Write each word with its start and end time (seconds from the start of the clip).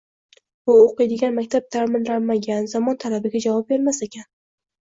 u 0.71 0.75
o‘qiydigan 0.85 1.35
maktab 1.35 1.67
ta’mirlanmagan, 1.77 2.67
zamon 2.75 2.99
talabiga 3.05 3.43
javob 3.47 3.71
bermas 3.75 4.03
ekan. 4.09 4.27